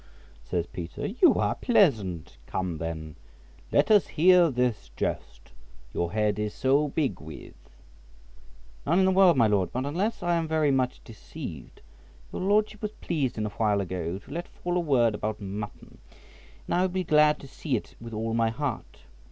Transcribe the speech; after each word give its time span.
says 0.43 0.65
Peter, 0.65 1.05
"you 1.05 1.35
are 1.35 1.53
pleasant; 1.53 2.37
come 2.47 2.79
then, 2.79 3.15
let 3.71 3.91
us 3.91 4.07
hear 4.07 4.49
this 4.49 4.89
jest 4.95 5.51
your 5.93 6.11
head 6.11 6.39
is 6.39 6.55
so 6.55 6.87
big 6.87 7.19
with." 7.21 7.53
"None 8.83 8.97
in 8.97 9.05
the 9.05 9.11
world, 9.11 9.37
my 9.37 9.45
Lord; 9.45 9.71
but 9.71 9.85
unless 9.85 10.23
I 10.23 10.33
am 10.37 10.47
very 10.47 10.71
much 10.71 11.03
deceived, 11.03 11.81
your 12.33 12.41
Lordship 12.41 12.81
was 12.81 12.93
pleased 12.93 13.37
a 13.37 13.43
while 13.47 13.79
ago 13.79 14.17
to 14.17 14.31
let 14.31 14.47
fall 14.47 14.75
a 14.75 14.79
word 14.79 15.13
about 15.13 15.39
mutton, 15.39 15.99
and 16.65 16.73
I 16.73 16.81
would 16.81 16.93
be 16.93 17.03
glad 17.03 17.39
to 17.41 17.47
see 17.47 17.75
it 17.75 17.93
with 17.99 18.11
all 18.11 18.33
my 18.33 18.49
heart." 18.49 19.03